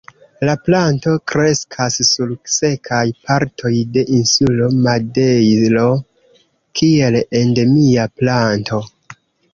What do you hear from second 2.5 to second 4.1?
sekaj partoj de